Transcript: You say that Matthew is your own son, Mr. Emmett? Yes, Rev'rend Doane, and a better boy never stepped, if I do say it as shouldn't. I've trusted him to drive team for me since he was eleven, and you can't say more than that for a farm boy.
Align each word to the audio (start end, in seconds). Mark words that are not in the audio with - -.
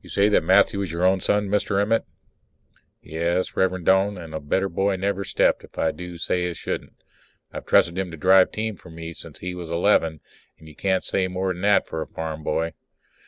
You 0.00 0.08
say 0.08 0.28
that 0.28 0.44
Matthew 0.44 0.80
is 0.82 0.92
your 0.92 1.02
own 1.04 1.18
son, 1.18 1.48
Mr. 1.48 1.80
Emmett? 1.82 2.04
Yes, 3.02 3.56
Rev'rend 3.56 3.84
Doane, 3.84 4.16
and 4.16 4.32
a 4.32 4.38
better 4.38 4.68
boy 4.68 4.94
never 4.94 5.24
stepped, 5.24 5.64
if 5.64 5.76
I 5.76 5.90
do 5.90 6.18
say 6.18 6.44
it 6.44 6.50
as 6.50 6.56
shouldn't. 6.56 6.94
I've 7.52 7.66
trusted 7.66 7.98
him 7.98 8.12
to 8.12 8.16
drive 8.16 8.52
team 8.52 8.76
for 8.76 8.90
me 8.90 9.12
since 9.12 9.40
he 9.40 9.56
was 9.56 9.70
eleven, 9.70 10.20
and 10.60 10.68
you 10.68 10.76
can't 10.76 11.02
say 11.02 11.26
more 11.26 11.52
than 11.52 11.62
that 11.62 11.88
for 11.88 12.00
a 12.00 12.06
farm 12.06 12.44
boy. 12.44 12.74